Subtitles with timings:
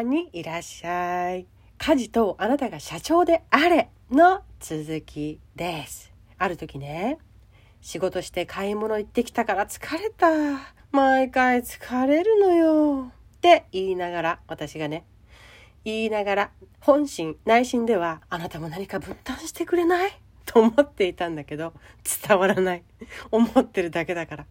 [0.00, 1.46] んにいらっしゃい。
[1.78, 6.12] 家事とあなたが社長であれの続きです。
[6.38, 7.18] ある時ね、
[7.80, 10.28] 仕事して買い物行ってきたから疲れた。
[10.92, 13.12] 毎回疲れるのよ。
[13.36, 15.04] って言いながら、私がね、
[15.84, 20.10] 言いながら、本心、内心では、あなたも何か分担してくれない？
[20.44, 21.72] と思っていたんだけど、
[22.28, 22.82] 伝わらない。
[23.30, 24.46] 思ってるだけだから。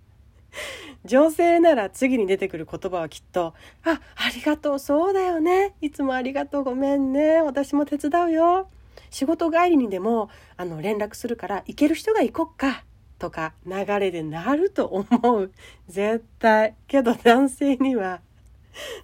[1.05, 3.53] 女性なら次に出てくる言葉はきっと、
[3.83, 5.73] あ、ありがとう、そうだよね。
[5.81, 7.41] いつもありがとう、ごめんね。
[7.41, 8.69] 私も手伝うよ。
[9.09, 12.83] 仕事帰りにでも、あの、連絡するから、行ける人が行こっか。
[13.17, 15.51] とか、流れでなると思う。
[15.87, 16.75] 絶対。
[16.87, 18.21] けど男性には、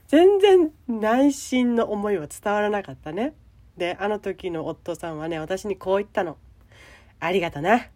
[0.07, 3.34] 全然内心の思いは伝わらなかったね。
[3.77, 6.37] で、あの時の夫さんはね、私にこう言ったの。
[7.20, 7.87] ありがとな。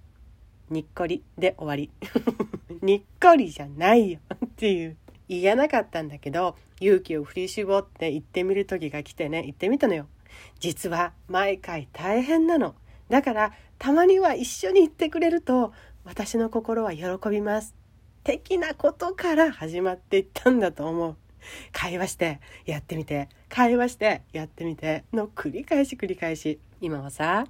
[0.69, 1.91] にっこりで終わり。
[2.81, 4.97] にっこりじゃないよっていう。
[5.27, 10.07] 言えなかったんだけど、勇気を振り絞って行ってみる時が来てね、行ってみたのよ。
[10.59, 12.75] 実は毎回大変なの。
[13.09, 17.75] だからたまには一緒に行ってくれると私の心は喜びます。
[18.23, 21.15] 的なことから始まっていったんだと思う。
[21.71, 27.45] 会話してやってみて会話してやってみての繰り返し繰り返し今はさ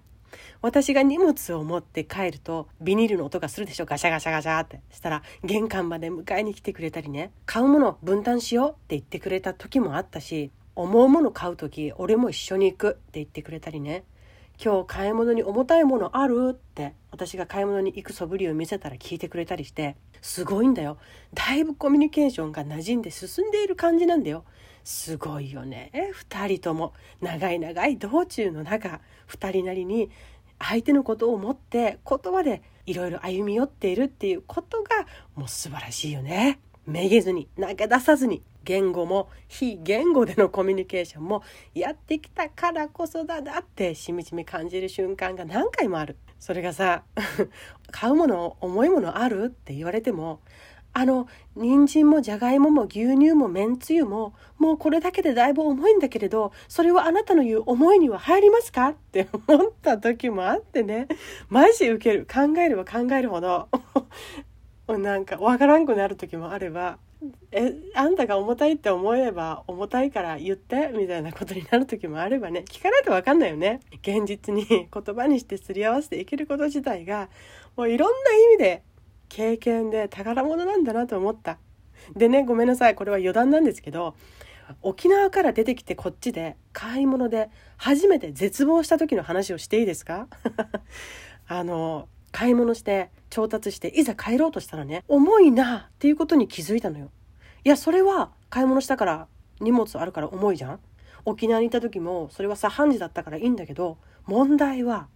[0.61, 4.81] 私が荷物を持って帰るとビニールの音がするでしょガシャガシャガシャって。
[4.91, 7.31] したら玄関まで迎えに来てくれたりね。
[7.45, 14.03] 買うもの分担しようって言ってくれた時もあったし思うもの買う時俺も一緒に行くって言ってくれたりね。
[14.61, 16.49] 今日買い物に重たいものある？
[16.51, 20.97] って私が買い物に行く素振りを見せたら聞いてくれたりしてすごいんだよ。
[21.33, 24.43] だいぶコミュニケーションが馴染んで進んでいる感じなんだよ。
[24.83, 25.91] すごいよね。
[26.29, 26.91] 2人とも。
[27.21, 28.99] 長い長い道中の中。
[29.29, 30.09] 2人なりに
[30.59, 34.89] 相手のことを思って言葉でいろいろ歩み寄っているっていうことが
[35.35, 36.59] もう素晴らしいよね。
[36.89, 46.17] めげずに投げ出さずに言語も非言語でのコミュニケーションもやってきたからこそだなってしみじみ感じる瞬間が何回もある。
[46.39, 47.03] それがさ
[47.91, 50.39] 買うもの重いものあるって言われても
[50.93, 58.89] あの人参もじゃがいもも牛乳もめんつゆももうこれだけでだいぶ重いんだけれどそれはあなたの言う思いには入りますか？
[58.89, 61.07] って思った時もあってね。
[61.49, 62.25] マジ受ける。
[62.25, 63.67] 考えれば考えるほど。
[64.97, 66.97] なんかわからんくなる時もあれば
[67.51, 77.29] えあんたが重たいって思えば重たいから言ってみたいなことになる時もあればね聞かないと分かんないよね現実に 言葉にしてすり合わせていけること自体が
[77.75, 78.83] もういろんな意味で
[79.27, 81.59] 経験で宝物なんだなと思った。
[82.15, 82.95] でね、ごめんなさい。
[82.95, 84.15] これは余談なんですけど、
[84.81, 90.27] 沖縄から出てきてこっちで買い物で初めて絶望した時の話をしていいですか？
[91.47, 97.09] あの、買い物して調達していざ帰ろうとしたらね、重いなっていうことに気づいたのよ。
[97.63, 99.27] いや、それは買い物したから
[99.59, 100.79] 荷物あるから重いじゃん
[101.25, 105.07] 沖縄にいた時もそれはさ、半時だったからいいんだけど、問題は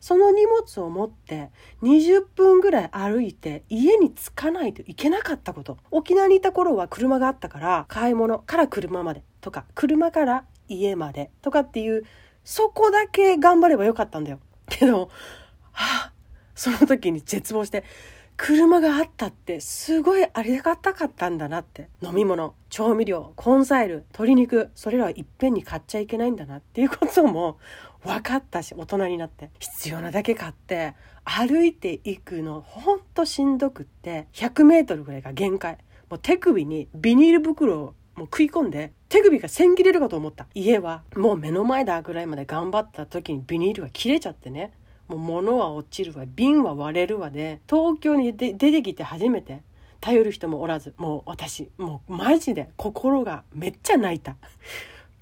[0.00, 1.50] その荷物を持って
[1.82, 5.78] 20分ぐらい歩いて家に着かないといけなかったこと。
[5.90, 12.04] 沖縄にいた頃は車があったから買い物から車までとか車から家までとかっていう
[12.44, 14.40] そこだけ頑張ればよかったんだよ。
[14.68, 15.08] けど、
[16.54, 17.84] その時に絶望して
[18.36, 21.88] 車があったってすごいありがたかったんだなって。
[22.02, 27.58] 飲み物調味料コンサイル鶏肉それらはいっぺんに買っちゃいけないんだなっていうことも
[28.02, 29.50] 分かったし大人になって。
[29.60, 30.94] 必要なだけ買って
[31.24, 35.78] 歩いていくのほんとしんどくって 100m ぐらいが限界。
[36.10, 40.48] もう手首にビニール袋をもう食い込んで手首が千切れるかと思った。
[40.54, 44.72] 家はもう目の前だぐらいまで頑張った時にビニールが切れちゃってね。
[45.08, 49.62] もう物は落ちるわ瓶は割れるわで東京に出てきて初めて
[50.00, 54.36] 頼る人もおらずもう私もうマジで心がめっちゃ泣いた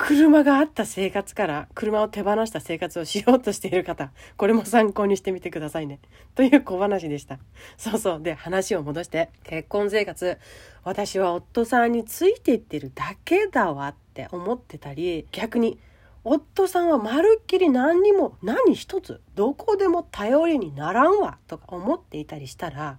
[0.05, 6.01] 車があった生活から車を手放した生活をしようとしている方、これも参考にしてみてくださいね。
[6.35, 7.39] という小話でした。
[7.77, 8.21] そうそう。
[8.21, 10.39] で、話を戻して、結婚生活、
[10.83, 15.79] 私は夫さんについていってるだけだわって思ってたり、逆に、
[16.25, 22.99] 夫さんはまるっきり何にも何一つどこでも頼りにならんわとか思っていたりしたら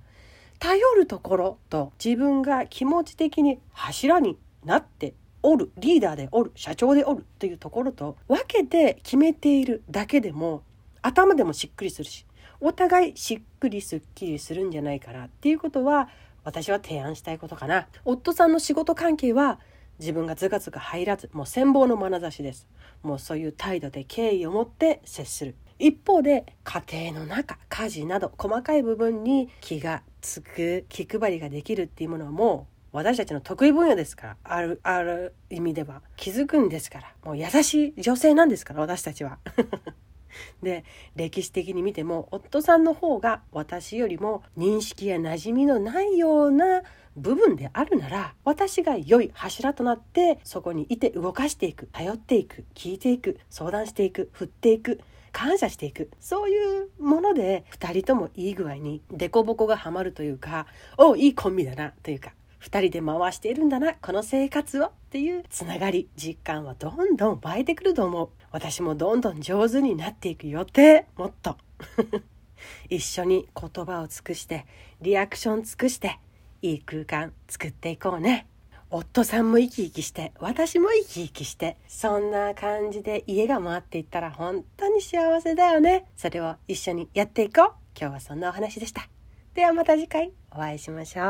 [0.59, 10.63] 頼るところと自分が気持ち的に柱になっておるリーダーでおる社長でおるというところと分けて決めているだけでも
[11.01, 12.25] 頭でもしっくりするし
[12.59, 16.09] お互いしっくりすっきりするんじゃないかなっていうことは
[16.45, 17.87] 私は提案したいことかな。
[18.03, 19.59] 夫さんの仕事関係は
[20.03, 22.67] 自分がズカズカ入らずもう羨望の眼差しです。
[23.03, 25.55] もうそういう態度で敬意を持って接する。
[25.79, 34.37] 一方で家庭の中家事など細かい部分に気がつく気配りができるっていうものはもう私たちの得意分野ですから。
[34.43, 36.01] あるある意味では。
[36.17, 37.13] 気づくんですから。
[37.23, 39.39] もう優しい女性なんですから私たちは。
[40.61, 40.83] で
[41.15, 46.81] 歴史的に見ても夫さんの方が私よりも認識や馴染みのないような
[47.15, 54.99] 部分であるなら私が良い柱となってそこにいて動かしていく頼っていく聞いていく相談していく振っていく
[55.31, 60.67] 感謝していくそういうもので2人ともいい具合に凸凹がはまるというか
[60.97, 62.33] おいいコンビだなというか
[62.63, 68.29] 2人で回しているんだなこの生活をっていうつながり実感はどんどん湧いてくると思う。
[68.51, 71.57] 私もどんどん上手になっていく予定もっと。
[72.89, 74.65] 一緒に言葉を尽くして
[75.01, 76.17] リアクション尽くして
[76.63, 78.47] いい空間作っていこうね。
[78.89, 86.05] 夫さんも生き生きして私も生き生きしてそんな感じで家が回っていったら本当に幸せだよね。
[86.15, 87.73] それを一緒にやっていこう。
[87.99, 89.09] 今日はそんなお話でした。
[89.53, 91.23] ではまた次回お会いしましょ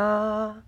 [0.49, 0.63] う。